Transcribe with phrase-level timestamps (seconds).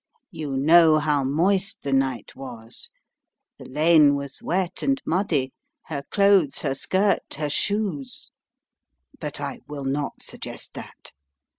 [0.31, 2.89] "You know how moist the night was.
[3.59, 5.53] The lane was wet and muddy.
[5.85, 8.31] Her clothes, her skirt, her shoes
[9.19, 11.11] But I will not suggest that."